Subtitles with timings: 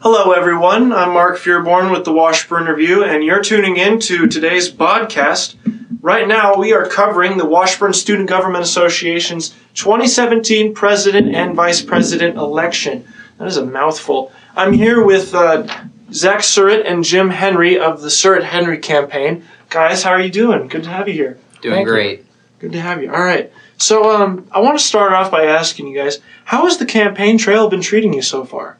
[0.00, 0.92] Hello, everyone.
[0.92, 5.56] I'm Mark Fearborn with the Washburn Review, and you're tuning in to today's podcast.
[6.00, 12.36] Right now, we are covering the Washburn Student Government Association's 2017 President and Vice President
[12.36, 13.08] election.
[13.38, 14.30] That is a mouthful.
[14.54, 15.66] I'm here with uh,
[16.12, 19.44] Zach Surratt and Jim Henry of the Surratt Henry campaign.
[19.68, 20.68] Guys, how are you doing?
[20.68, 21.38] Good to have you here.
[21.60, 21.92] Doing Thank you.
[21.92, 22.26] great.
[22.60, 23.12] Good to have you.
[23.12, 23.52] All right.
[23.78, 27.36] So, um, I want to start off by asking you guys, how has the campaign
[27.36, 28.78] trail been treating you so far?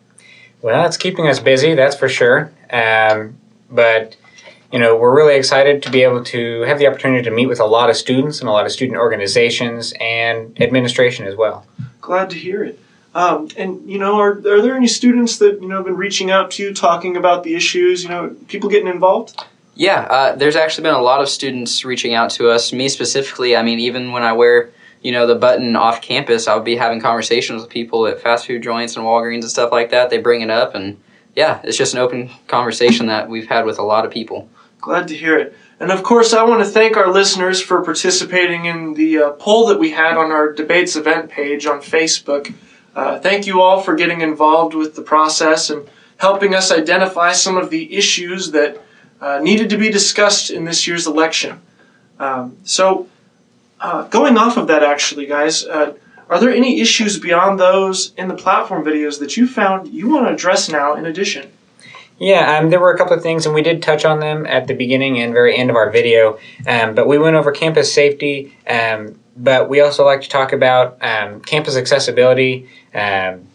[0.62, 2.52] Well, it's keeping us busy, that's for sure.
[2.70, 3.39] Um,
[3.71, 4.16] but
[4.72, 7.61] you know, we're really excited to be able to have the opportunity to meet with
[7.61, 11.66] a lot of students and a lot of student organizations and administration as well.
[12.00, 12.79] Glad to hear it.
[13.14, 16.30] Um, and you know, are, are there any students that you know have been reaching
[16.30, 18.02] out to you, talking about the issues?
[18.02, 19.43] You know, people getting involved.
[19.75, 22.72] Yeah, uh, there's actually been a lot of students reaching out to us.
[22.72, 24.71] Me specifically, I mean, even when I wear,
[25.02, 28.62] you know, the button off campus, I'll be having conversations with people at fast food
[28.62, 30.11] joints and Walgreens and stuff like that.
[30.11, 31.00] They bring it up, and
[31.34, 34.48] yeah, it's just an open conversation that we've had with a lot of people.
[34.80, 35.56] Glad to hear it.
[35.80, 39.66] And of course, I want to thank our listeners for participating in the uh, poll
[39.66, 42.52] that we had on our debates event page on Facebook.
[42.94, 47.56] Uh, thank you all for getting involved with the process and helping us identify some
[47.56, 48.83] of the issues that
[49.20, 51.60] uh, needed to be discussed in this year's election.
[52.18, 53.08] Um, so,
[53.80, 55.94] uh, going off of that, actually, guys, uh,
[56.28, 60.26] are there any issues beyond those in the platform videos that you found you want
[60.26, 61.50] to address now in addition?
[62.18, 64.66] Yeah, um, there were a couple of things, and we did touch on them at
[64.66, 66.38] the beginning and very end of our video.
[66.66, 70.98] Um, but we went over campus safety, um, but we also like to talk about
[71.00, 73.46] um, campus accessibility, um,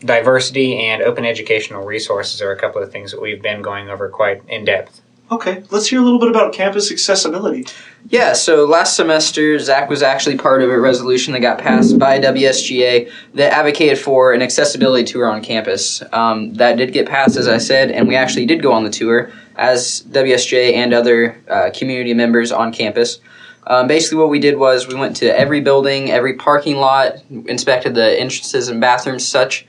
[0.00, 4.08] diversity, and open educational resources are a couple of things that we've been going over
[4.08, 5.02] quite in depth.
[5.30, 7.66] Okay, let's hear a little bit about campus accessibility.
[8.08, 12.18] Yeah, so last semester, Zach was actually part of a resolution that got passed by
[12.18, 16.02] WSGA that advocated for an accessibility tour on campus.
[16.12, 18.90] Um, that did get passed, as I said, and we actually did go on the
[18.90, 23.18] tour as WSGA and other uh, community members on campus.
[23.66, 27.94] Um, basically, what we did was we went to every building, every parking lot, inspected
[27.94, 29.66] the entrances and bathrooms, such,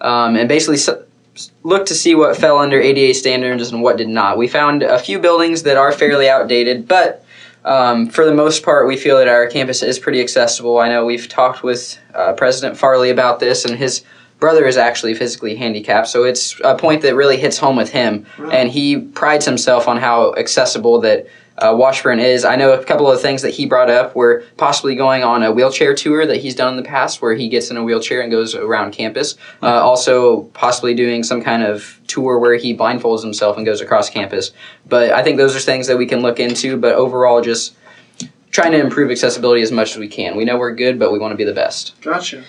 [0.00, 0.78] um, and basically
[1.62, 4.38] looked to see what fell under ADA standards and what did not.
[4.38, 7.24] We found a few buildings that are fairly outdated, but
[7.64, 10.78] um, for the most part, we feel that our campus is pretty accessible.
[10.78, 14.02] I know we've talked with uh, President Farley about this, and his
[14.38, 18.26] brother is actually physically handicapped, so it's a point that really hits home with him,
[18.38, 18.52] Right.
[18.54, 21.26] and he prides himself on how accessible that
[21.58, 22.44] uh, Washburn is.
[22.44, 25.52] I know a couple of things that he brought up were possibly going on a
[25.52, 28.30] wheelchair tour that he's done in the past, where he gets in a wheelchair and
[28.30, 29.36] goes around campus.
[29.62, 34.10] Uh, also, possibly doing some kind of tour where he blindfolds himself and goes across
[34.10, 34.52] campus.
[34.86, 36.76] But I think those are things that we can look into.
[36.76, 37.74] But overall, just
[38.50, 40.36] trying to improve accessibility as much as we can.
[40.36, 41.94] We know we're good, but we want to be the best.
[42.00, 42.44] Gotcha.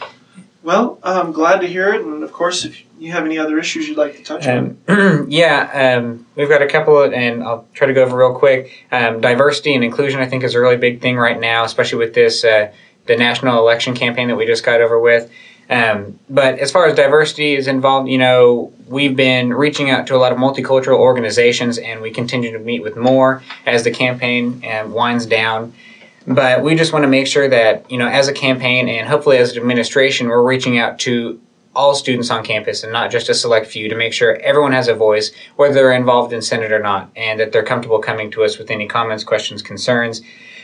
[0.63, 3.87] Well, I'm glad to hear it, and of course, if you have any other issues
[3.87, 4.77] you'd like to touch on.
[4.87, 8.33] Um, yeah, um, we've got a couple, of, and I'll try to go over real
[8.33, 8.85] quick.
[8.91, 12.13] Um, diversity and inclusion, I think, is a really big thing right now, especially with
[12.13, 12.71] this uh,
[13.05, 15.31] the national election campaign that we just got over with.
[15.69, 20.15] Um, but as far as diversity is involved, you know, we've been reaching out to
[20.15, 24.63] a lot of multicultural organizations, and we continue to meet with more as the campaign
[24.71, 25.73] um, winds down.
[26.25, 29.37] But we just want to make sure that, you know, as a campaign and hopefully
[29.37, 31.39] as an administration, we're reaching out to
[31.77, 34.87] all students on campus and not just a select few to make sure everyone has
[34.87, 38.43] a voice, whether they're involved in Senate or not, and that they're comfortable coming to
[38.43, 40.23] us with any comments, questions, concerns.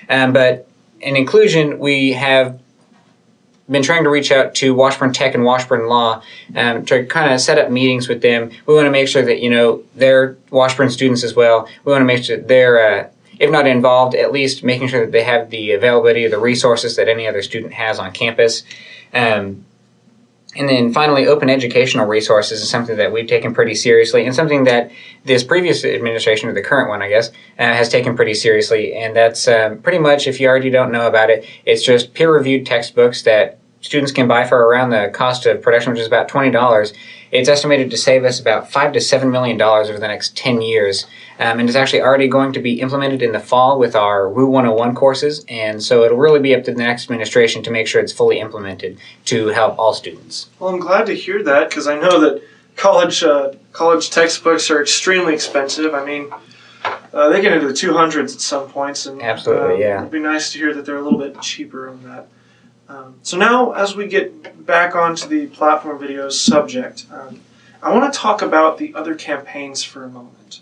[0.10, 0.68] Um, but
[1.02, 2.60] in inclusion, we have
[3.70, 6.24] been trying to reach out to Washburn Tech and Washburn Law
[6.56, 8.50] um, to kind of set up meetings with them.
[8.66, 11.70] We want to make sure that you know they're Washburn students as well.
[11.86, 13.10] We want to make sure that they're, uh,
[13.40, 16.96] if not involved, at least making sure that they have the availability of the resources
[16.96, 18.64] that any other student has on campus.
[19.14, 19.64] Um,
[20.56, 24.66] and then finally, open educational resources is something that we've taken pretty seriously, and something
[24.66, 24.92] that
[25.26, 27.34] this previous administration, or the current one, I guess, uh,
[27.74, 28.94] has taken pretty seriously.
[28.94, 32.32] And that's um, pretty much, if you already don't know about it, it's just peer
[32.32, 36.28] reviewed textbooks that students can buy for around the cost of production, which is about
[36.28, 36.94] twenty dollars.
[37.32, 40.62] It's estimated to save us about five to seven million dollars over the next ten
[40.62, 41.06] years,
[41.40, 44.48] um, and it's actually already going to be implemented in the fall with our WU
[44.48, 45.46] 101 courses.
[45.48, 48.40] And so it'll really be up to the next administration to make sure it's fully
[48.40, 50.50] implemented to help all students.
[50.60, 52.44] Well, I'm glad to hear that because I know that
[52.76, 55.94] college uh, college textbooks are extremely expensive.
[55.94, 56.32] I mean,
[57.14, 60.00] uh, they get into the 200s at some points, and Absolutely, uh, yeah.
[60.00, 62.28] it'd be nice to hear that they're a little bit cheaper on that.
[62.94, 67.42] Um, so now, as we get back onto the platform videos subject, um,
[67.82, 70.62] I want to talk about the other campaigns for a moment.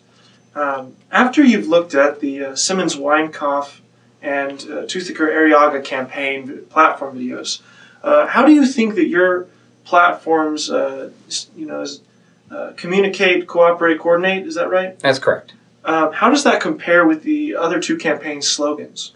[0.56, 3.80] Um, after you've looked at the uh, Simmons Weinkauf
[4.22, 7.62] and uh, Toothaker Arrillaga campaign platform videos,
[8.02, 9.48] uh, how do you think that your
[9.84, 11.12] platforms, uh,
[11.56, 12.02] you know, is,
[12.50, 14.46] uh, communicate, cooperate, coordinate.
[14.46, 14.98] Is that right?
[15.00, 15.54] That's correct.
[15.84, 19.14] Um, how does that compare with the other two campaign slogans?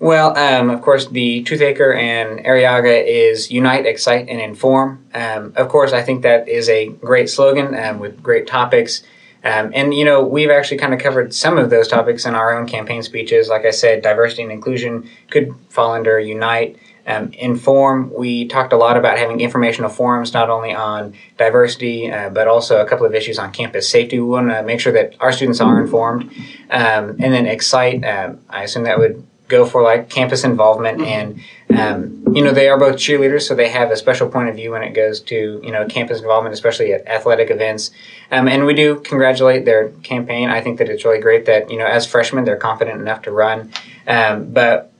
[0.00, 5.04] Well, um, of course, the Toothaker and Arrillaga is unite, excite, and inform.
[5.12, 9.02] Um, of course, I think that is a great slogan um, with great topics.
[9.42, 12.56] Um, and, you know, we've actually kind of covered some of those topics in our
[12.56, 13.48] own campaign speeches.
[13.48, 16.78] Like I said, diversity and inclusion could fall under unite.
[17.06, 22.28] Um, inform, we talked a lot about having informational forums not only on diversity, uh,
[22.28, 24.20] but also a couple of issues on campus safety.
[24.20, 26.24] We want to make sure that our students are informed.
[26.70, 31.40] Um, and then excite, I assume that would go for like campus involvement and
[31.76, 34.70] um, you know they are both cheerleaders so they have a special point of view
[34.70, 37.90] when it goes to you know campus involvement especially at athletic events.
[38.30, 40.50] Um, and we do congratulate their campaign.
[40.50, 43.32] I think that it's really great that you know as freshmen they're confident enough to
[43.32, 43.72] run.
[44.06, 44.92] Um, but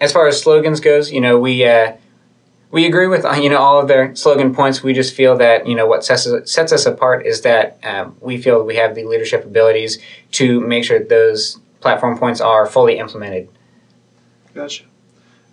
[0.00, 1.92] as far as slogans goes you know we uh,
[2.70, 4.82] we agree with you know all of their slogan points.
[4.82, 8.16] We just feel that you know what sets us, sets us apart is that um,
[8.20, 9.98] we feel we have the leadership abilities
[10.32, 13.48] to make sure that those platform points are fully implemented.
[14.54, 14.84] Gotcha.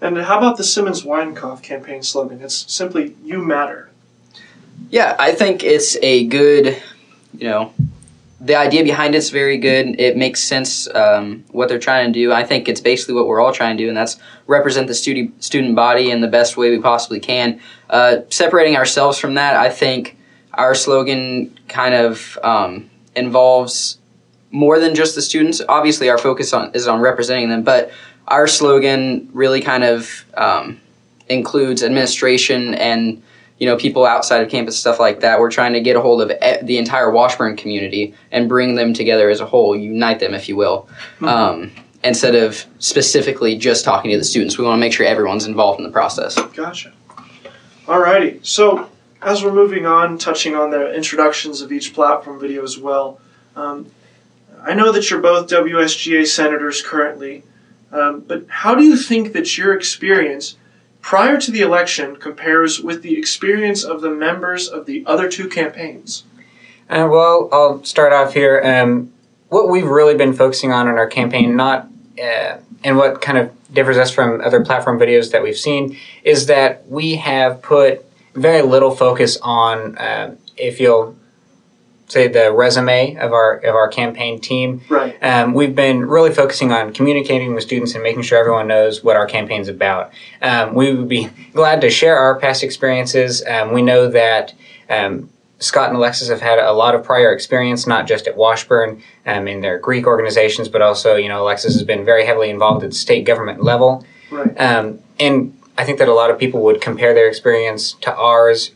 [0.01, 2.41] And how about the Simmons Weinkauf campaign slogan?
[2.41, 3.89] It's simply "You matter."
[4.89, 6.81] Yeah, I think it's a good,
[7.37, 7.73] you know,
[8.41, 9.99] the idea behind it's very good.
[9.99, 12.31] It makes sense um, what they're trying to do.
[12.33, 14.17] I think it's basically what we're all trying to do, and that's
[14.47, 17.59] represent the student student body in the best way we possibly can.
[17.89, 20.17] Uh, separating ourselves from that, I think
[20.53, 23.97] our slogan kind of um, involves
[24.55, 25.61] more than just the students.
[25.67, 27.91] Obviously, our focus on is on representing them, but
[28.27, 30.79] our slogan really kind of um,
[31.29, 33.21] includes administration and
[33.59, 35.39] you know people outside of campus stuff like that.
[35.39, 36.29] We're trying to get a hold of
[36.65, 40.55] the entire washburn community and bring them together as a whole unite them if you
[40.55, 41.25] will mm-hmm.
[41.25, 41.71] um,
[42.03, 44.57] instead of specifically just talking to the students.
[44.57, 46.35] We want to make sure everyone's involved in the process.
[46.53, 46.93] Gotcha.
[47.85, 48.89] Alrighty so
[49.21, 53.19] as we're moving on touching on the introductions of each platform video as well
[53.55, 53.91] um,
[54.65, 57.43] i know that you're both wsga senators currently
[57.95, 60.57] um, but how do you think that your experience
[61.01, 65.47] prior to the election compares with the experience of the members of the other two
[65.47, 66.23] campaigns?
[66.89, 68.61] Uh, well, I'll start off here.
[68.63, 69.13] Um,
[69.49, 71.87] what we've really been focusing on in our campaign, not
[72.19, 76.47] uh, and what kind of differs us from other platform videos that we've seen, is
[76.47, 78.03] that we have put
[78.33, 81.15] very little focus on, uh, if you'll
[82.07, 84.81] say the resume of our of our campaign team.
[84.89, 85.17] Right.
[85.23, 89.15] Um, we've been really focusing on communicating with students and making sure everyone knows what
[89.15, 90.11] our campaign's about.
[90.41, 93.43] Um, we would be glad to share our past experiences.
[93.45, 94.53] Um, we know that.
[94.89, 99.01] Um, Scott and Alexis have had a lot of prior experience, not just at Washburn
[99.25, 102.83] um, in their Greek organizations, but also, you know, Alexis has been very heavily involved
[102.83, 104.05] at the state government level.
[104.29, 104.53] Right.
[104.59, 108.71] Um, and I think that a lot of people would compare their experience to ours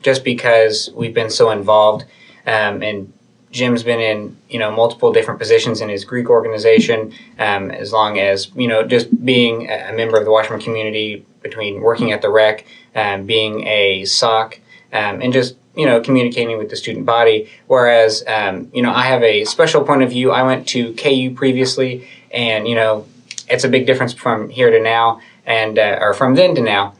[0.00, 2.06] just because we've been so involved
[2.46, 3.12] um, and
[3.50, 8.18] Jim's been in you know multiple different positions in his Greek organization, um, as long
[8.18, 12.30] as you know just being a member of the Washburn community, between working at the
[12.30, 14.60] rec, um, being a SOC,
[14.92, 17.48] um, and just you know communicating with the student body.
[17.66, 20.32] Whereas um, you know I have a special point of view.
[20.32, 23.06] I went to KU previously, and you know
[23.48, 26.94] it's a big difference from here to now, and uh, or from then to now.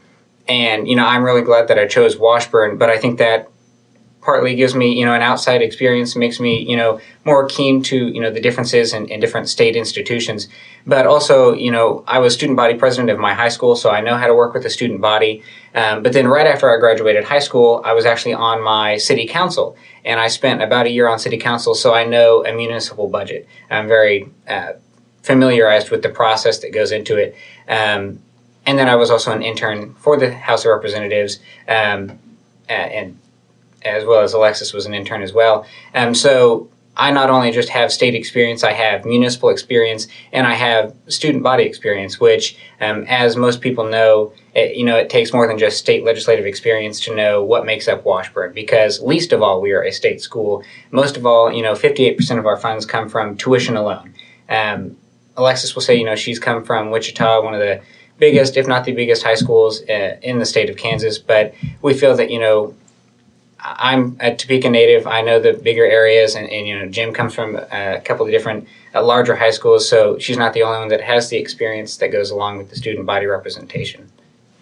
[0.47, 3.49] And you know I'm really glad that I chose Washburn, but I think that
[4.27, 8.09] partly gives me you know an outside experience makes me you know more keen to
[8.09, 10.49] you know the differences in, in, different state institutions.
[10.85, 14.01] But also you know i was student body president of my high school so i
[14.01, 15.43] know how to work with the student body.
[15.73, 19.25] Um, but then right after i graduated high school i was actually on my city
[19.27, 23.07] council and i spent about a year on city council so i know a municipal
[23.07, 23.47] budget.
[23.69, 24.73] I'm very uh,
[25.23, 27.29] familiarized with the process that goes into it.
[27.69, 28.19] Um,
[28.65, 32.19] and then i was also an intern for the house of representatives um,
[32.67, 33.17] and
[33.87, 35.65] as well as Alexis was an intern as well.
[35.93, 40.55] Um, so I not only just have state experience, I have municipal experience, and I
[40.55, 42.19] have student body experience.
[42.19, 46.03] Which, um, as most people know, it, you know it takes more than just state
[46.03, 48.51] legislative experience to know what makes up Washburn.
[48.53, 50.63] Because least of all, we are a state school.
[50.89, 54.15] Most of all, you know, fifty-eight percent of our funds come from tuition alone.
[54.49, 54.97] Um,
[55.35, 57.79] Alexis will say, you know, she's come from Wichita, one of the
[58.17, 61.19] biggest, if not the biggest, high schools uh, in the state of Kansas.
[61.19, 61.53] But
[61.83, 62.73] we feel that you know
[63.59, 65.07] I'm a Topeka native.
[65.07, 68.31] I know the bigger areas, and, and you know, Jim comes from a couple of
[68.31, 71.97] different uh, larger high schools, so she's not the only one that has the experience
[71.97, 74.09] that goes along with the student body representation.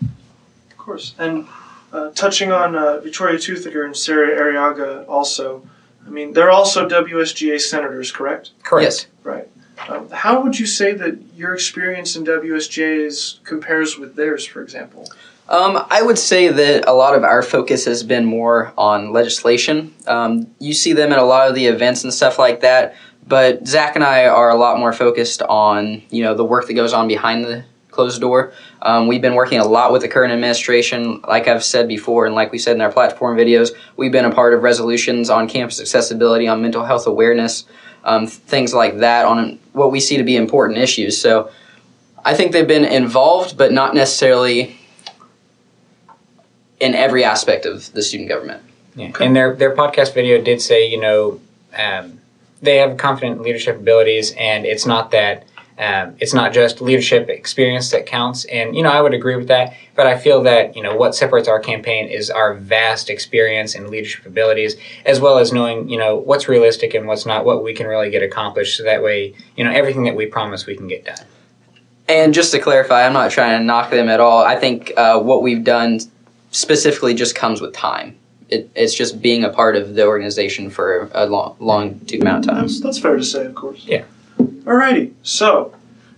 [0.01, 1.47] Of course, and
[1.91, 5.67] uh, touching on uh, Victoria Toothaker and Sarah Arrillaga, also,
[6.05, 8.51] I mean, they're also WSGA senators, correct?
[8.63, 8.83] Correct.
[8.83, 9.07] Yes.
[9.23, 9.47] Right.
[9.89, 14.61] Um, how would you say that your experience in WSGA is, compares with theirs, for
[14.61, 15.09] example?
[15.47, 19.93] Um, I would say that a lot of our focus has been more on legislation.
[20.07, 22.95] Um, you see them at a lot of the events and stuff like that,
[23.27, 26.73] but Zach and I are a lot more focused on you know the work that
[26.73, 28.53] goes on behind the closed door.
[28.81, 32.33] Um, we've been working a lot with the current administration, like I've said before, and
[32.33, 33.69] like we said in our platform videos.
[33.97, 37.65] We've been a part of resolutions on campus accessibility, on mental health awareness,
[38.03, 41.19] um, things like that, on what we see to be important issues.
[41.19, 41.51] So
[42.23, 44.77] I think they've been involved, but not necessarily
[46.79, 48.63] in every aspect of the student government.
[48.95, 49.11] Yeah.
[49.19, 51.41] And their their podcast video did say, you know,
[51.77, 52.19] um,
[52.61, 55.45] they have confident leadership abilities, and it's not that.
[55.77, 59.49] Um, it's not just leadership experience that counts, and you know I would agree with
[59.49, 59.73] that.
[59.93, 63.89] But I feel that you know what separates our campaign is our vast experience and
[63.89, 67.73] leadership abilities, as well as knowing you know what's realistic and what's not, what we
[67.73, 68.77] can really get accomplished.
[68.77, 71.25] So that way, you know everything that we promise we can get done.
[72.07, 74.45] And just to clarify, I'm not trying to knock them at all.
[74.45, 75.99] I think uh, what we've done
[76.55, 78.15] specifically just comes with time.
[78.49, 82.51] It, it's just being a part of the organization for a long, long amount of
[82.51, 82.61] time.
[82.61, 83.83] That's, that's fair to say, of course.
[83.85, 84.05] Yeah.
[84.39, 85.13] Alrighty.
[85.23, 85.75] So,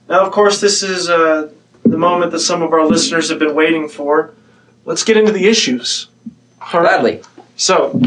[0.08, 1.50] now of course, this is uh,
[1.84, 4.34] the moment that some of our listeners have been waiting for.
[4.86, 6.08] Let's get into the issues.
[6.62, 6.89] All right.
[6.89, 7.22] Gladly.
[7.56, 8.00] So,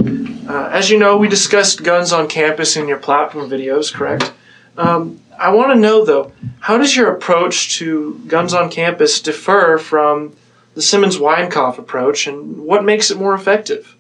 [0.48, 4.32] uh, as you know, we discussed guns on campus in your platform videos, correct?
[4.76, 9.78] Um, I want to know though, how does your approach to guns on campus differ
[9.78, 10.36] from
[10.74, 13.96] the Simmons Weinkauf approach, and what makes it more effective?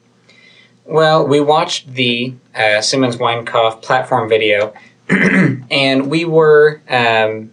[0.84, 4.74] Well, we watched the uh, Simmons Weinkauf platform video,
[5.08, 7.52] and we were, um,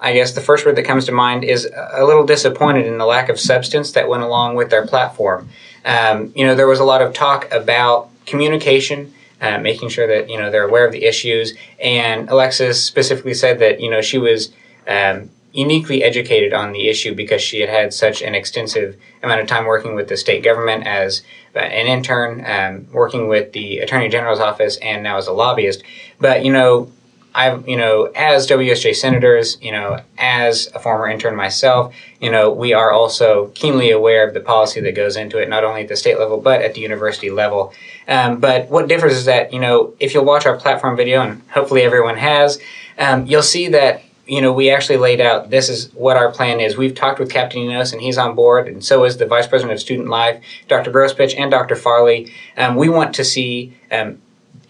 [0.00, 3.06] I guess the first word that comes to mind is a little disappointed in the
[3.06, 5.48] lack of substance that went along with their platform.
[5.84, 9.12] Um, you know, there was a lot of talk about communication.
[9.38, 13.58] Uh, making sure that you know they're aware of the issues, and Alexis specifically said
[13.58, 14.50] that you know she was
[14.88, 19.46] um, uniquely educated on the issue because she had had such an extensive amount of
[19.46, 21.22] time working with the state government as
[21.54, 25.82] uh, an intern, um, working with the attorney general's office, and now as a lobbyist.
[26.20, 26.92] But you know,
[27.34, 32.50] I've you know, as WSJ senators, you know, as a former intern myself, you know,
[32.50, 35.88] we are also keenly aware of the policy that goes into it, not only at
[35.88, 37.72] the state level but at the university level.
[38.06, 41.40] Um, but what differs is that you know, if you'll watch our platform video, and
[41.50, 42.58] hopefully everyone has,
[42.98, 46.60] um, you'll see that you know, we actually laid out this is what our plan
[46.60, 46.76] is.
[46.76, 49.72] We've talked with Captain Enos, and he's on board, and so is the Vice President
[49.72, 50.90] of Student Life, Dr.
[50.90, 51.76] Grospitch, and Dr.
[51.76, 52.32] Farley.
[52.56, 54.20] Um, we want to see um,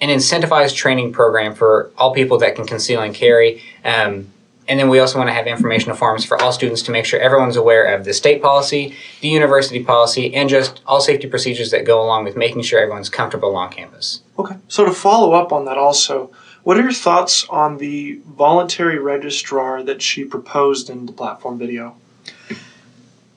[0.00, 3.62] an incentivized training program for all people that can conceal and carry.
[3.84, 4.28] Um,
[4.68, 7.20] and then we also want to have informational forms for all students to make sure
[7.20, 11.84] everyone's aware of the state policy, the university policy, and just all safety procedures that
[11.84, 14.22] go along with making sure everyone's comfortable on campus.
[14.38, 14.56] Okay.
[14.68, 16.32] So to follow up on that also,
[16.66, 21.94] what are your thoughts on the voluntary registrar that she proposed in the platform video?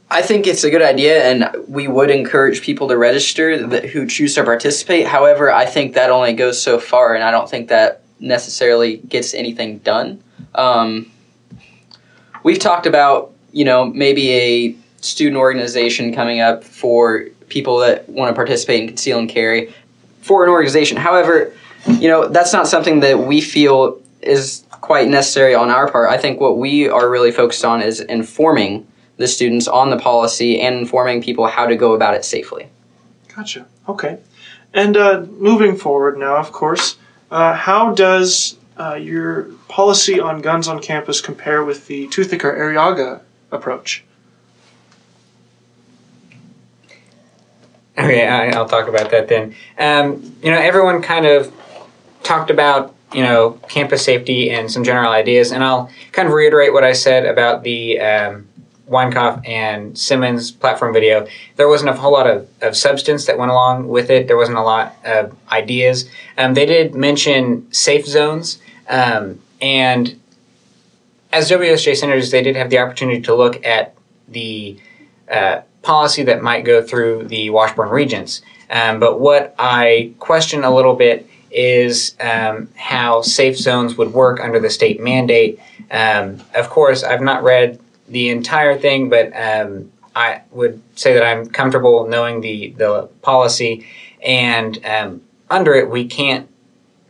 [0.10, 4.08] I think it's a good idea, and we would encourage people to register that, who
[4.08, 5.06] choose to participate.
[5.06, 9.36] However, I think that only goes so far, and I don't think that necessarily gets
[9.36, 10.24] anything done.
[10.56, 11.12] Um,
[12.42, 18.32] we've talked about, you know, maybe a student organization coming up for people that want
[18.32, 19.72] to participate in conceal and carry
[20.22, 20.98] for an organization.
[20.98, 21.54] However,
[21.90, 26.10] you know, that's not something that we feel is quite necessary on our part.
[26.10, 30.60] I think what we are really focused on is informing the students on the policy
[30.62, 32.68] and informing people how to go about it safely.
[33.36, 33.66] Gotcha.
[33.88, 34.20] Okay.
[34.74, 36.98] And uh, moving forward now, of course,
[37.32, 43.22] uh, how does uh, your policy on guns on campus compare with the Toothaker Arrillaga
[43.52, 44.04] approach?
[47.98, 49.56] Okay, I, will talk about that then.
[49.78, 51.54] Um, you know, everyone kind of
[52.30, 56.72] talked about you know campus safety and some general ideas, and I'll kind of reiterate
[56.74, 58.48] what I said about the um,
[58.88, 61.28] Weinkauf and Simmons platform video.
[61.56, 64.28] There wasn't a whole lot of, of substance that went along with it.
[64.28, 66.08] There wasn't a lot of ideas.
[66.38, 70.20] Um, they did mention safe zones, um, and
[71.34, 73.96] as WSJ senators, they did have the opportunity to look at
[74.28, 74.80] the
[75.32, 78.44] uh, policy that might go through the Washburn Regents.
[78.70, 84.40] Um, but what I question a little bit is um, how safe zones would work
[84.40, 85.60] under the state mandate.
[85.92, 91.24] Um, of course, I've not read the entire thing, but um, I would say that
[91.24, 93.86] I'm comfortable knowing the, the policy.
[94.24, 96.50] And um, under it, we can't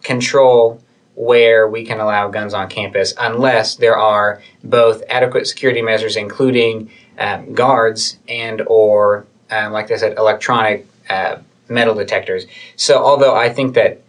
[0.04, 0.82] control
[1.16, 6.90] where we can allow guns on campus unless there are both adequate security measures, including
[7.18, 12.46] um, guards and or, um, like I said, electronic uh, metal detectors.
[12.78, 14.02] So although I think that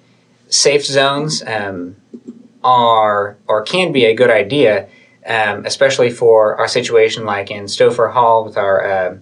[0.50, 1.97] safe zones um,
[2.62, 4.88] are or can be a good idea.
[5.26, 9.16] um, especially for our situation like in Stoffer Hall with our uh,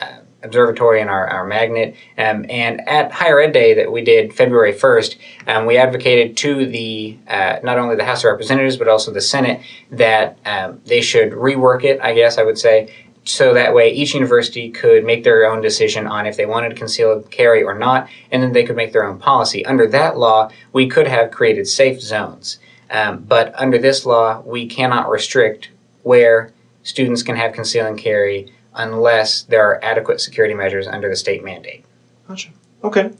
[0.00, 1.96] uh, observatory and our, our magnet.
[2.18, 5.16] Um, and at Higher Ed Day that we did February 1st,
[5.46, 9.22] um, we advocated to the uh, not only the House of Representatives but also the
[9.22, 12.92] Senate that um, they should rework it, I guess I would say,
[13.28, 16.74] so that way each university could make their own decision on if they wanted to
[16.74, 19.64] conceal carry or not, and then they could make their own policy.
[19.66, 22.58] Under that law, we could have created safe zones.
[22.90, 25.68] Um, but under this law, we cannot restrict
[26.04, 26.52] where
[26.84, 31.44] students can have conceal and carry unless there are adequate security measures under the state
[31.44, 31.84] mandate.
[32.26, 32.48] Gotcha.
[32.82, 33.10] Okay.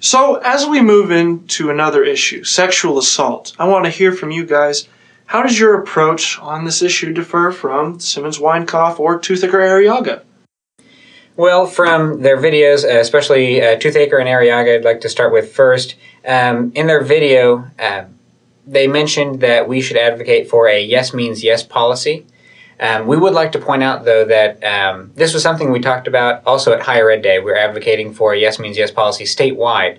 [0.00, 4.46] So, as we move into another issue, sexual assault, I want to hear from you
[4.46, 4.88] guys.
[5.32, 10.24] How does your approach on this issue differ from Simmons Weinkauf or Toothaker Arrillaga?
[11.38, 15.50] Well, from their videos, uh, especially uh, Toothaker and Arrillaga, I'd like to start with
[15.50, 15.94] first.
[16.28, 18.04] Um, in their video, uh,
[18.66, 22.26] they mentioned that we should advocate for a yes means yes policy.
[22.78, 26.08] Um, we would like to point out, though, that um, this was something we talked
[26.08, 27.38] about also at Higher Ed Day.
[27.38, 29.98] We're advocating for a yes means yes policy statewide.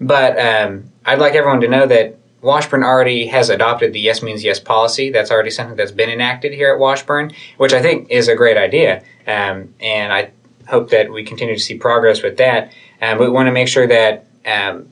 [0.00, 4.42] But um, I'd like everyone to know that Washburn already has adopted the yes means
[4.42, 5.10] yes policy.
[5.10, 8.56] That's already something that's been enacted here at Washburn, which I think is a great
[8.56, 9.02] idea.
[9.26, 10.30] Um, and I
[10.68, 12.72] hope that we continue to see progress with that.
[13.02, 14.88] Um, we want to make sure that um,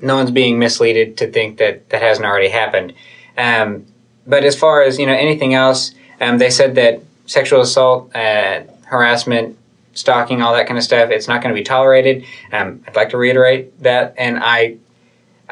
[0.00, 2.94] no one's being misleaded to think that that hasn't already happened.
[3.36, 3.86] Um,
[4.26, 8.62] but as far as you know, anything else, um, they said that sexual assault, uh,
[8.84, 9.56] harassment,
[9.94, 12.24] stalking, all that kind of stuff, it's not going to be tolerated.
[12.52, 14.76] Um, I'd like to reiterate that, and I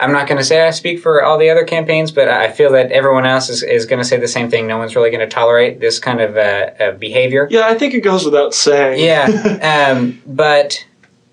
[0.00, 2.73] I'm not going to say I speak for all the other campaigns, but I feel
[2.73, 4.67] that everyone else is, is going to say the same thing.
[4.67, 7.49] No one's really going to tolerate this kind of uh, uh, behavior.
[7.50, 9.05] Yeah, I think it goes without saying.
[9.05, 10.85] Yeah, um, but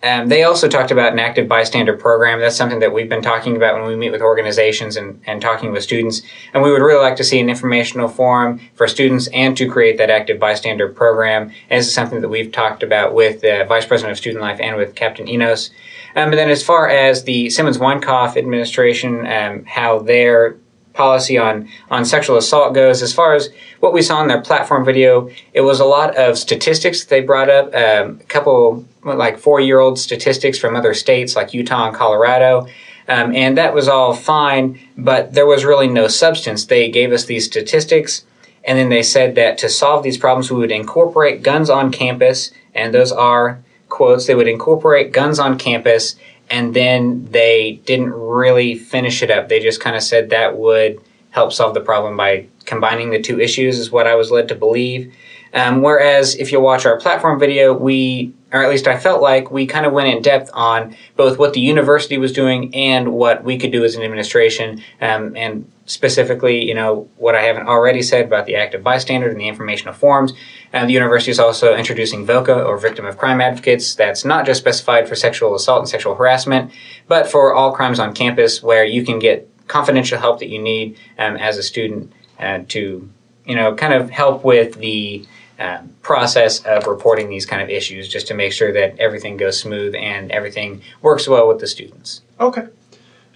[0.05, 2.39] um, they also talked about an active bystander program.
[2.39, 5.71] That's something that we've been talking about when we meet with organizations and, and talking
[5.71, 6.21] with students.
[6.53, 9.97] And we would really like to see an informational forum for students and to create
[9.97, 11.51] that active bystander program.
[11.71, 14.59] And this is something that we've talked about with the Vice President of Student Life
[14.59, 15.71] and with Captain Enos.
[16.15, 20.55] Um, and then as far as the Simmons Weinkauf administration, um, how their
[20.95, 23.49] policy on, on sexual assault goes, as far as
[23.81, 27.49] what we saw in their platform video, it was a lot of statistics they brought
[27.49, 31.95] up, um, a couple like four year old statistics from other states like Utah and
[31.95, 32.67] Colorado.
[33.07, 36.65] Um, and that was all fine, but there was really no substance.
[36.65, 38.25] They gave us these statistics,
[38.63, 42.51] and then they said that to solve these problems, we would incorporate guns on campus,
[42.73, 44.25] and those are quotes.
[44.25, 46.15] They would incorporate guns on campus,
[46.49, 49.49] and then they didn't really finish it up.
[49.49, 53.39] They just kind of said that would help solve the problem by combining the two
[53.39, 55.13] issues, is what I was led to believe.
[55.53, 59.51] Um, whereas if you watch our platform video, we, or at least I felt like
[59.51, 63.43] we kind of went in depth on both what the university was doing and what
[63.45, 68.01] we could do as an administration, um, and specifically, you know, what I haven't already
[68.01, 70.33] said about the active bystander and the informational forms.
[70.75, 73.95] Uh, the university is also introducing VOCA, or Victim of Crime Advocates.
[73.95, 76.69] That's not just specified for sexual assault and sexual harassment,
[77.07, 80.97] but for all crimes on campus where you can get confidential help that you need
[81.17, 83.09] um, as a student uh, to,
[83.45, 85.25] you know, kind of help with the
[85.59, 89.57] um, process of reporting these kind of issues just to make sure that everything goes
[89.57, 92.21] smooth and everything works well with the students.
[92.37, 92.67] Okay.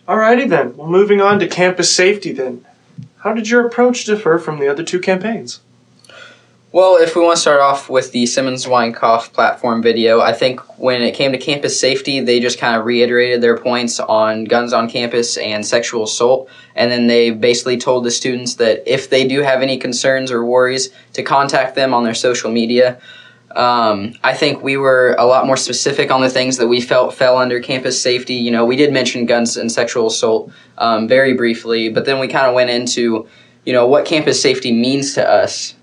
[0.10, 0.75] Alrighty then.
[0.75, 2.65] Well, moving on to campus safety then.
[3.19, 5.62] How did your approach differ from the other two campaigns?
[6.72, 10.60] Well, if we want to start off with the Simmons Weinkauf platform video, I think
[10.78, 14.72] when it came to campus safety, they just kind of reiterated their points on guns
[14.72, 16.48] on campus and sexual assault.
[16.76, 20.46] And then they basically told the students that if they do have any concerns or
[20.46, 23.02] worries, to contact them on their social media.
[23.56, 27.16] Um, I think we were a lot more specific on the things that we felt
[27.16, 28.36] fell under campus safety.
[28.36, 32.28] You know, we did mention guns and sexual assault um, very briefly, but then we
[32.28, 33.28] kind of went into,
[33.66, 35.74] you know, what campus safety means to us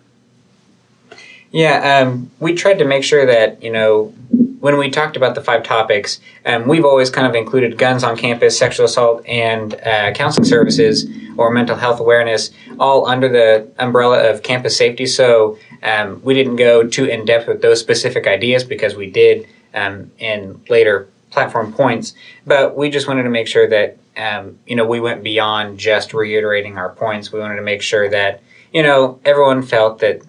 [1.56, 4.12] yeah, um, we tried to make sure that, you know,
[4.60, 8.14] when we talked about the five topics, um, we've always kind of included guns on
[8.14, 11.06] campus, sexual assault, and uh, counseling services
[11.38, 15.06] or mental health awareness all under the umbrella of campus safety.
[15.06, 19.48] So um, we didn't go too in depth with those specific ideas because we did
[19.72, 22.12] um, in later platform points.
[22.46, 26.12] But we just wanted to make sure that, um, you know, we went beyond just
[26.12, 27.32] reiterating our points.
[27.32, 28.42] We wanted to make sure that,
[28.74, 30.20] you know, everyone felt that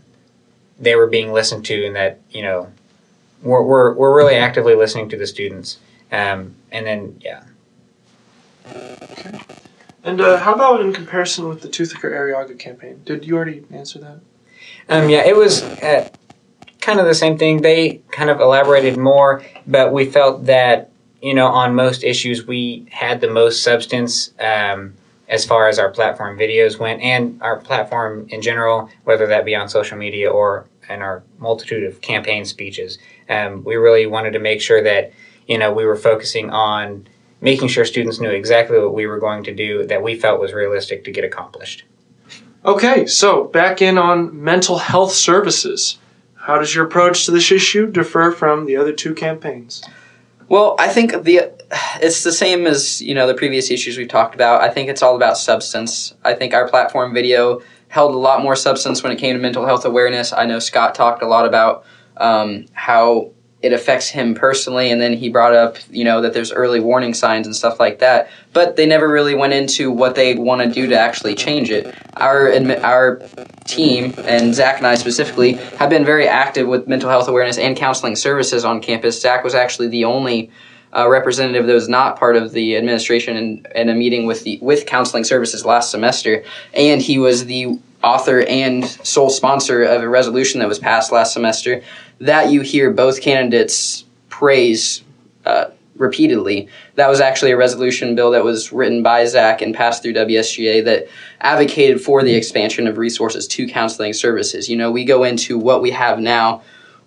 [0.79, 2.71] they were being listened to and that you know
[3.41, 5.77] we're we're, we're really actively listening to the students.
[6.11, 7.43] Um, and then yeah.
[9.11, 9.39] Okay
[10.07, 13.01] and uh, how about in comparison with the Toothaker Arrillaga campaign?
[13.03, 14.19] Did you already answer that?
[14.89, 16.09] Um, yeah it was uh,
[16.79, 17.61] kind of the same thing.
[17.61, 22.87] They kind of elaborated more but we felt that you know on most issues we
[22.89, 24.31] had the most substance.
[24.39, 24.93] Um,
[25.27, 29.55] as far as our platform videos went and our platform in general, whether that be
[29.55, 32.97] on social media or in our multitude of campaign speeches.
[33.29, 35.11] Um, we really wanted to make sure that
[35.47, 37.07] you know we were focusing on
[37.41, 40.53] making sure students knew exactly what we were going to do that we felt was
[40.53, 41.83] realistic to get accomplished.
[42.65, 45.99] Okay, so back in on mental health services.
[46.35, 49.83] How does your approach to this issue differ from the other two campaigns?
[50.49, 51.51] Well, I think the
[52.01, 54.61] it's the same as you know the previous issues we've talked about.
[54.61, 56.13] I think it's all about substance.
[56.23, 59.65] I think our platform video held a lot more substance when it came to mental
[59.65, 60.33] health awareness.
[60.33, 61.85] I know Scott talked a lot about
[62.17, 63.31] um, how
[63.61, 67.13] it affects him personally, and then he brought up you know that there's early warning
[67.13, 68.29] signs and stuff like that.
[68.53, 71.93] But they never really went into what they want to do to actually change it.
[72.15, 73.21] Our our
[73.67, 77.75] team and Zach and I specifically have been very active with mental health awareness and
[77.75, 79.21] counseling services on campus.
[79.21, 80.49] Zach was actually the only
[80.95, 84.57] uh, representative that was not part of the administration in, in a meeting with the
[84.61, 90.09] with counseling services last semester, and he was the author and sole sponsor of a
[90.09, 91.81] resolution that was passed last semester
[92.19, 95.03] that you hear both candidates praise
[95.45, 95.65] uh,
[95.97, 96.67] repeatedly.
[96.95, 100.83] That was actually a resolution bill that was written by Zach and passed through WSGA
[100.85, 101.07] that
[101.41, 104.69] advocated for the expansion of resources to counseling services.
[104.69, 106.61] You know, we go into what we have now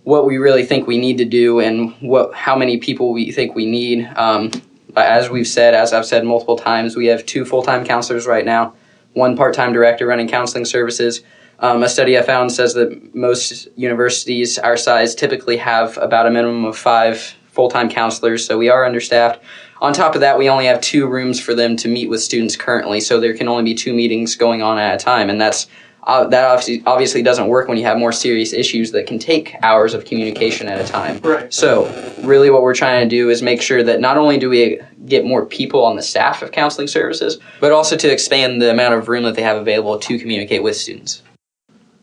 [0.05, 3.55] what we really think we need to do and what how many people we think
[3.55, 4.11] we need.
[4.17, 4.51] Um,
[4.97, 8.45] as we've said, as I've said multiple times, we have two full time counselors right
[8.45, 8.75] now,
[9.13, 11.23] one part time director running counseling services.
[11.59, 16.31] Um, a study I found says that most universities our size typically have about a
[16.31, 19.43] minimum of five full time counselors, so we are understaffed.
[19.81, 22.57] On top of that, we only have two rooms for them to meet with students
[22.57, 25.67] currently, so there can only be two meetings going on at a time, and that's
[26.05, 29.55] uh, that obviously obviously doesn't work when you have more serious issues that can take
[29.63, 31.19] hours of communication at a time.
[31.19, 31.53] Right.
[31.53, 31.85] So,
[32.23, 35.25] really, what we're trying to do is make sure that not only do we get
[35.25, 39.09] more people on the staff of counseling services, but also to expand the amount of
[39.09, 41.23] room that they have available to communicate with students.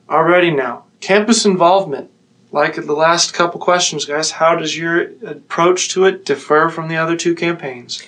[0.07, 2.11] Alrighty now, campus involvement.
[2.51, 6.95] Like the last couple questions, guys, how does your approach to it differ from the
[6.95, 8.01] other two campaigns?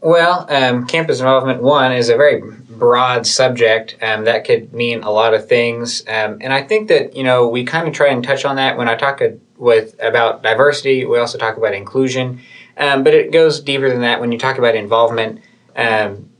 [0.00, 5.10] Well, um, campus involvement one is a very broad subject um, that could mean a
[5.10, 8.22] lot of things, um, and I think that you know we kind of try and
[8.22, 9.20] touch on that when I talk
[9.56, 11.04] with about diversity.
[11.04, 12.40] We also talk about inclusion,
[12.76, 15.42] um, but it goes deeper than that when you talk about involvement.
[15.74, 16.30] Um,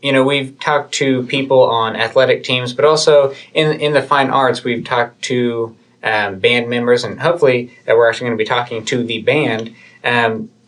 [0.00, 4.30] you know, we've talked to people on athletic teams, but also in in the fine
[4.30, 8.48] arts, we've talked to um, band members, and hopefully, that we're actually going to be
[8.48, 9.74] talking to the band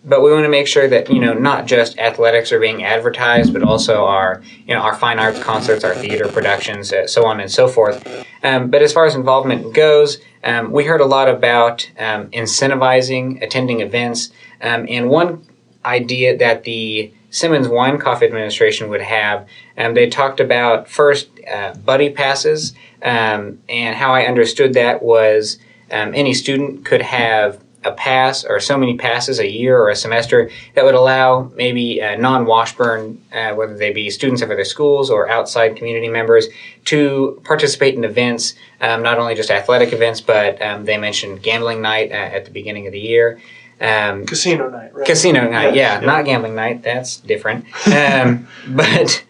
[0.04, 3.52] but we want to make sure that you know not just athletics are being advertised,
[3.52, 7.40] but also our you know our fine arts concerts, our theater productions, uh, so on
[7.40, 8.06] and so forth.
[8.42, 13.42] Um, but as far as involvement goes, um, we heard a lot about um, incentivizing
[13.42, 15.46] attending events, um, and one
[15.84, 22.10] idea that the Simmons Weinkauf administration would have, um, they talked about first uh, buddy
[22.10, 25.58] passes, um, and how I understood that was
[25.90, 30.50] any student could have a pass or so many passes a year or a semester
[30.74, 35.10] that would allow maybe uh, non Washburn, uh, whether they be students of other schools
[35.10, 36.46] or outside community members,
[36.84, 41.82] to participate in events, um, not only just athletic events, but um, they mentioned gambling
[41.82, 43.40] night uh, at the beginning of the year.
[43.82, 45.06] Um, casino night, right?
[45.06, 46.82] Casino night, yeah, yeah, not gambling night.
[46.82, 47.66] That's different.
[47.86, 49.24] Um, but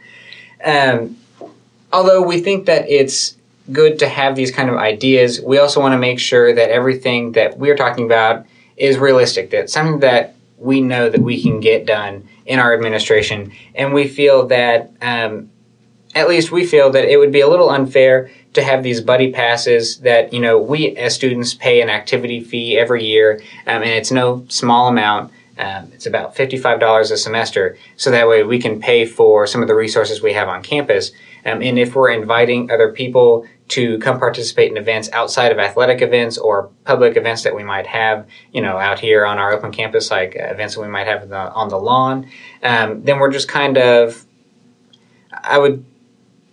[0.64, 1.16] um,
[1.92, 3.36] although we think that it's
[3.70, 5.40] good to have these kind of ideas.
[5.40, 9.70] We also want to make sure that everything that we're talking about is realistic, that
[9.70, 13.52] something that we know that we can get done in our administration.
[13.74, 15.50] And we feel that, um,
[16.14, 19.32] at least we feel that it would be a little unfair to have these buddy
[19.32, 23.90] passes that, you know, we as students pay an activity fee every year, um, and
[23.90, 25.32] it's no small amount.
[25.58, 29.68] Um, it's about $55 a semester, so that way we can pay for some of
[29.68, 31.12] the resources we have on campus.
[31.44, 36.02] Um, and if we're inviting other people to come participate in events outside of athletic
[36.02, 39.72] events or public events that we might have, you know, out here on our open
[39.72, 42.28] campus, like uh, events that we might have the, on the lawn,
[42.62, 44.26] um, then we're just kind of,
[45.32, 45.84] I would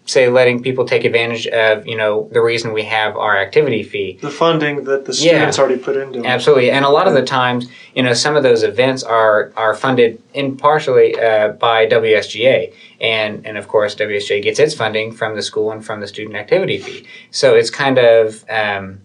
[0.09, 4.17] say letting people take advantage of you know the reason we have our activity fee.
[4.21, 6.25] The funding that the students yeah, already put into it.
[6.25, 6.71] Absolutely.
[6.71, 10.21] And a lot of the times you know some of those events are are funded
[10.33, 15.43] in partially uh, by WSGA and and of course WSGA gets its funding from the
[15.43, 17.05] school and from the student activity fee.
[17.31, 19.01] So it's kind of um,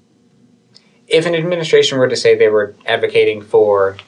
[1.07, 3.99] if an administration were to say they were advocating for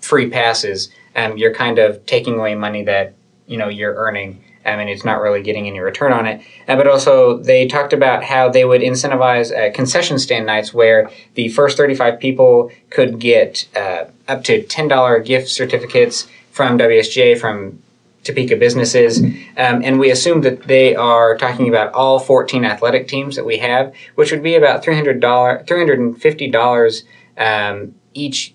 [0.00, 3.14] free passes um, you're kind of taking away money that
[3.46, 6.40] you know you're earning I mean, it's not really getting any return on it.
[6.66, 11.10] Uh, but also, they talked about how they would incentivize uh, concession stand nights where
[11.34, 17.82] the first 35 people could get uh, up to $10 gift certificates from WSGA from
[18.24, 23.36] Topeka businesses, um, and we assume that they are talking about all 14 athletic teams
[23.36, 25.20] that we have, which would be about $300,
[25.66, 27.02] $350
[27.38, 28.54] um, each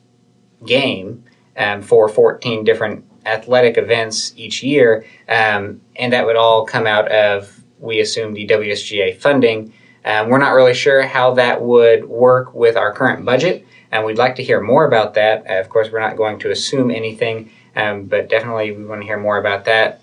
[0.66, 1.24] game
[1.58, 7.08] um, for 14 different athletic events each year, um, and that would all come out
[7.10, 9.74] of, we assume, the WSGA funding.
[10.06, 14.18] Um, we're not really sure how that would work with our current budget, and we'd
[14.18, 15.46] like to hear more about that.
[15.50, 19.08] Uh, of course, we're not going to assume anything, um, but definitely we want to
[19.08, 20.02] hear more about that.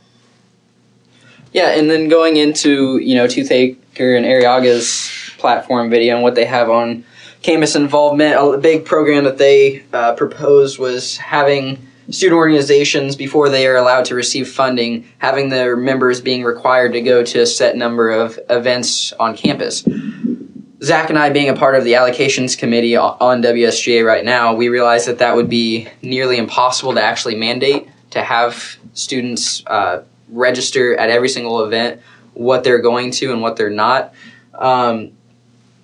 [1.52, 6.44] Yeah, and then going into you know Toothaker and Arrillaga's platform video and what they
[6.44, 7.04] have on
[7.42, 13.66] campus involvement, a big program that they uh, proposed was having student organizations before they
[13.66, 17.76] are allowed to receive funding, having their members being required to go to a set
[17.76, 19.84] number of events on campus.
[20.82, 24.68] Zach and I, being a part of the allocations committee on WSGA right now, we
[24.68, 30.96] realized that that would be nearly impossible to actually mandate to have students uh, register
[30.96, 32.00] at every single event
[32.32, 34.14] what they're going to and what they're not.
[34.54, 35.12] Um,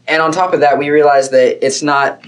[0.09, 2.25] and on top of that, we realized that it's not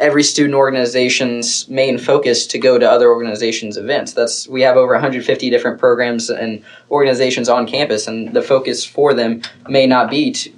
[0.00, 4.14] every student organization's main focus to go to other organizations' events.
[4.14, 9.14] That's we have over 150 different programs and organizations on campus, and the focus for
[9.14, 10.52] them may not be to,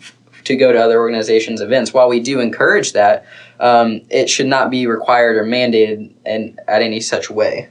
[0.45, 1.93] to go to other organizations' events.
[1.93, 3.27] While we do encourage that,
[3.61, 7.69] um, it should not be required or mandated in at any such way.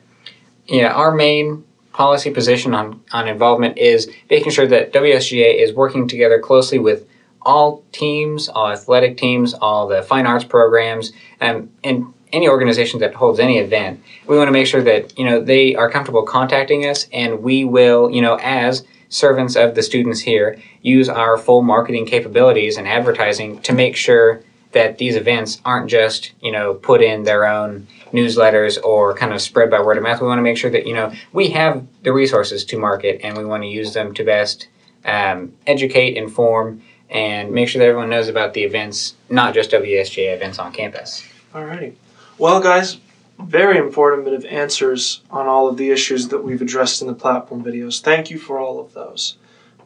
[0.67, 6.07] Yeah, our main policy position on, on involvement is making sure that WSGA is working
[6.07, 7.05] together closely with
[7.43, 13.13] all teams, all athletic teams, all the fine arts programs, um, and any organization that
[13.13, 14.01] holds any event.
[14.27, 17.65] We want to make sure that you know they are comfortable contacting us, and we
[17.65, 22.87] will, you know, as servants of the students here, use our full marketing capabilities and
[22.87, 27.87] advertising to make sure that these events aren't just you know put in their own
[28.13, 30.21] newsletters or kind of spread by word of mouth.
[30.21, 33.37] We want to make sure that you know we have the resources to market, and
[33.37, 34.67] we want to use them to best
[35.03, 40.33] um, educate, inform, and make sure that everyone knows about the events, not just WSGA
[40.33, 41.23] events on campus.
[41.53, 41.95] Alrighty.
[42.37, 42.97] Well, guys,
[43.37, 48.01] very informative answers on all of the issues that we've addressed in the platform videos.
[48.01, 49.37] Thank you for all of those.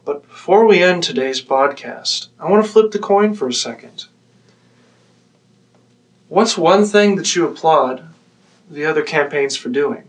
[0.04, 4.06] But before we end today's podcast, I want to flip the coin for a second.
[6.28, 8.08] What's one thing that you applaud
[8.70, 10.04] the other campaigns for doing?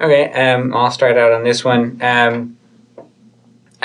[0.00, 2.00] Okay, um, I'll start out on this one.
[2.02, 2.55] Um,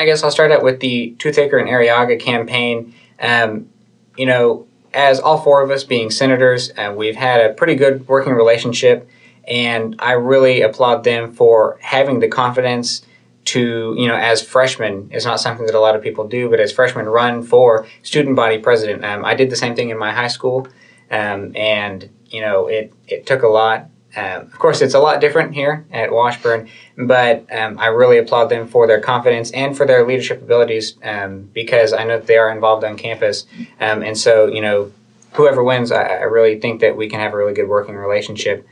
[0.01, 2.95] I guess I'll start out with the Toothaker and Arrillaga campaign.
[3.19, 3.69] Um,
[4.17, 8.07] you know, as all four of us being senators, uh, we've had a pretty good
[8.07, 9.07] working relationship,
[9.47, 13.03] and I really applaud them for having the confidence
[13.45, 16.59] to, you know, as freshmen, it's not something that a lot of people do, but
[16.59, 19.05] as freshmen, run for student body president.
[19.05, 20.67] Um, I did the same thing in my high school,
[21.11, 23.87] um, and you know, it it took a lot.
[24.15, 28.45] Um, of course, it's a lot different here at Washburn, but um, I really applaud
[28.45, 32.37] them for their confidence and for their leadership abilities um, because I know that they
[32.37, 33.45] are involved on campus.
[33.79, 34.91] Um, and so, you know,
[35.33, 38.67] whoever wins, I, I, really think that we can have a really good working relationship.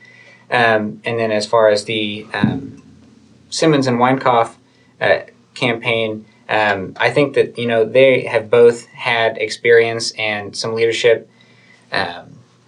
[0.51, 2.81] Um, and then, as far as the um,
[3.49, 4.55] Simmons and Weinkauf
[4.99, 5.19] uh,
[5.53, 11.29] campaign, I think that, you know, they have both had experience and some leadership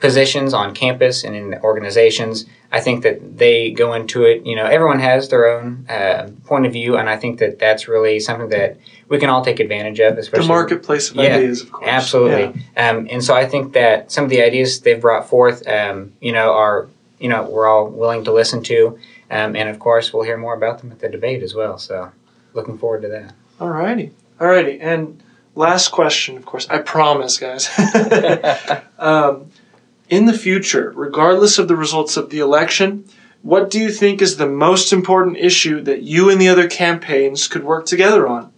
[0.01, 2.45] positions on campus and in organizations.
[2.71, 4.45] I think that they go into it.
[4.45, 7.87] You know, everyone has their own uh, point of view, and I think that that's
[7.87, 10.17] really something that we can all take advantage of.
[10.17, 11.87] Especially the marketplace of yeah, ideas, of course.
[11.87, 12.89] Absolutely, yeah.
[12.89, 16.31] um, and so I think that some of the ideas they've brought forth, um, you
[16.31, 18.97] know, are you know we're all willing to listen to,
[19.29, 21.77] um, and of course we'll hear more about them at the debate as well.
[21.77, 22.11] So,
[22.53, 23.33] looking forward to that.
[23.59, 25.21] All righty, all righty, and
[25.53, 26.67] last question, of course.
[26.69, 27.69] I promise, guys.
[30.11, 33.05] in the future, regardless of the results of the election,
[33.41, 37.47] what do you think is the most important issue that you and the other campaigns
[37.47, 38.51] could work together on?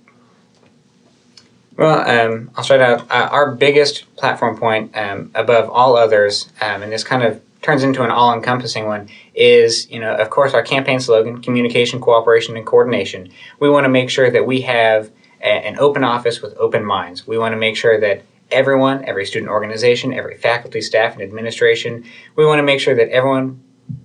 [1.77, 3.09] Well, um, I'll start out.
[3.09, 7.83] Uh, our biggest platform point, um, above all others, um, and this kind of turns
[7.83, 12.65] into an all-encompassing one, is you know, of course, our campaign slogan: communication, cooperation, and
[12.65, 13.31] coordination.
[13.59, 15.11] We want to make sure that we have
[15.41, 17.25] a, an open office with open minds.
[17.25, 22.05] We want to make sure that everyone, every student organization, every faculty, staff, and administration.
[22.35, 23.61] We want to make sure that everyone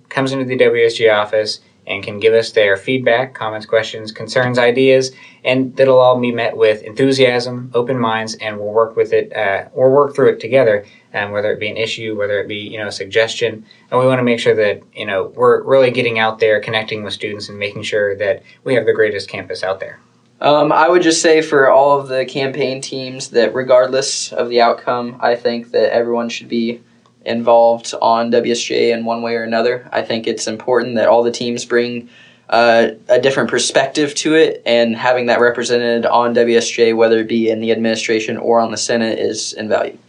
[0.09, 5.11] comes into the WSG office and can give us their feedback, comments, questions, concerns, ideas,
[5.45, 9.35] and that'll all be met with enthusiasm, open minds, and we'll work with it.
[9.35, 10.85] Uh, we'll work through it together,
[11.15, 14.07] um, whether it be an issue, whether it be you know a suggestion, and we
[14.07, 17.49] want to make sure that you know we're really getting out there, connecting with students,
[17.49, 19.99] and making sure that we have the greatest campus out there.
[20.41, 24.61] Um, I would just say for all of the campaign teams that, regardless of the
[24.61, 26.81] outcome, I think that everyone should be
[27.25, 29.89] involved on WSJ in one way or another.
[29.93, 32.09] I think it's important that all the teams bring
[32.49, 37.51] uh, a different perspective to it, and having that represented on WSJ, whether it be
[37.51, 40.01] in the administration or on the Senate, is invaluable.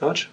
[0.00, 0.28] Gotcha.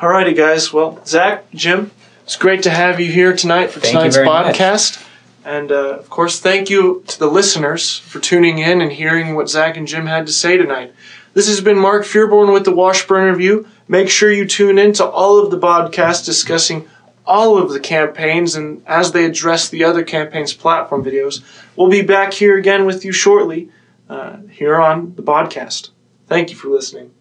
[0.00, 0.72] All righty, guys.
[0.72, 1.90] Well, Zach, Jim,
[2.22, 4.98] it's great to have you here tonight for Thank tonight's podcast.
[4.98, 5.06] much.
[5.44, 9.48] And uh, of course, thank you to the listeners for tuning in and hearing what
[9.48, 10.92] Zach and Jim had to say tonight.
[11.32, 13.66] This has been Mark Fearborn with the Washburn Review.
[13.88, 16.88] Make sure you tune in to all of the podcasts discussing
[17.24, 21.42] all of the campaigns and as they address the other campaigns' platform videos.
[21.76, 23.70] We'll be back here again with you shortly
[24.08, 25.90] uh, here on the podcast.
[26.26, 27.12] Thank you for listening.